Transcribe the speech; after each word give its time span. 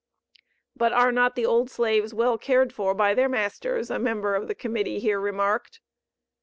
"But 0.75 0.93
are 0.93 1.11
not 1.11 1.35
the 1.35 1.45
old 1.45 1.69
slaves 1.69 2.11
well 2.11 2.39
cared 2.39 2.73
for 2.73 2.95
by 2.95 3.13
their 3.13 3.29
masters?" 3.29 3.91
a 3.91 3.99
member 3.99 4.33
of 4.33 4.47
the 4.47 4.55
Committee 4.55 4.97
here 4.97 5.19
remarked. 5.19 5.79